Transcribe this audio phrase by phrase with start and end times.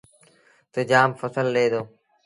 [0.71, 1.81] تا جآم ڦسل ڏي دو۔